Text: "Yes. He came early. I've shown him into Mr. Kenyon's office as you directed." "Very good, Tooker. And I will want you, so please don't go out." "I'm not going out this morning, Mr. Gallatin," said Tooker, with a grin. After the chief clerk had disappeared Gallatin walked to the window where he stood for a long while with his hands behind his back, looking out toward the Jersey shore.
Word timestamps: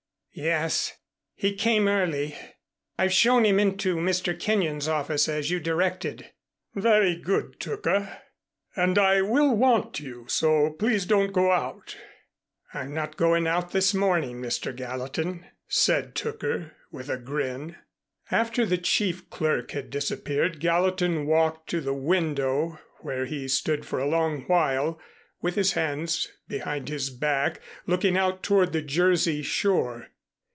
"Yes. 0.33 0.93
He 1.35 1.53
came 1.55 1.89
early. 1.89 2.37
I've 2.97 3.11
shown 3.11 3.45
him 3.45 3.59
into 3.59 3.97
Mr. 3.97 4.37
Kenyon's 4.39 4.87
office 4.87 5.27
as 5.27 5.51
you 5.51 5.59
directed." 5.59 6.31
"Very 6.73 7.17
good, 7.17 7.59
Tooker. 7.59 8.17
And 8.73 8.97
I 8.97 9.21
will 9.23 9.53
want 9.53 9.99
you, 9.99 10.25
so 10.29 10.69
please 10.71 11.05
don't 11.05 11.33
go 11.33 11.51
out." 11.51 11.97
"I'm 12.73 12.93
not 12.93 13.17
going 13.17 13.45
out 13.45 13.73
this 13.73 13.93
morning, 13.93 14.41
Mr. 14.41 14.73
Gallatin," 14.73 15.47
said 15.67 16.15
Tooker, 16.15 16.75
with 16.93 17.09
a 17.09 17.17
grin. 17.17 17.75
After 18.31 18.65
the 18.65 18.77
chief 18.77 19.29
clerk 19.29 19.71
had 19.71 19.89
disappeared 19.89 20.61
Gallatin 20.61 21.25
walked 21.27 21.69
to 21.71 21.81
the 21.81 21.93
window 21.93 22.79
where 23.01 23.25
he 23.25 23.49
stood 23.49 23.85
for 23.85 23.99
a 23.99 24.07
long 24.07 24.43
while 24.43 24.97
with 25.41 25.55
his 25.55 25.73
hands 25.73 26.29
behind 26.47 26.87
his 26.87 27.09
back, 27.09 27.59
looking 27.85 28.15
out 28.15 28.43
toward 28.43 28.71
the 28.71 28.81
Jersey 28.81 29.41
shore. 29.41 30.07